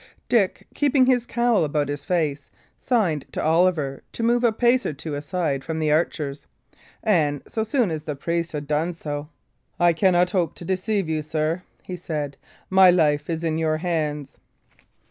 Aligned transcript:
Dick, 0.29 0.65
keeping 0.73 1.05
his 1.05 1.27
cowl 1.27 1.63
about 1.63 1.87
his 1.87 2.05
face, 2.05 2.49
signed 2.79 3.23
to 3.33 3.39
Sir 3.39 3.43
Oliver 3.45 4.03
to 4.13 4.23
move 4.23 4.43
a 4.43 4.51
pace 4.51 4.83
or 4.83 4.93
two 4.93 5.13
aside 5.13 5.63
from 5.63 5.77
the 5.77 5.91
archers; 5.91 6.47
and, 7.03 7.43
so 7.47 7.63
soon 7.63 7.91
as 7.91 8.01
the 8.01 8.15
priest 8.15 8.51
had 8.53 8.65
done 8.65 8.95
so, 8.95 9.29
"I 9.79 9.93
cannot 9.93 10.31
hope 10.31 10.55
to 10.55 10.65
deceive 10.65 11.07
you, 11.07 11.21
sir," 11.21 11.61
he 11.83 11.97
said. 11.97 12.35
"My 12.67 12.89
life 12.89 13.29
is 13.29 13.43
in 13.43 13.59
your 13.59 13.77
hands." 13.77 14.39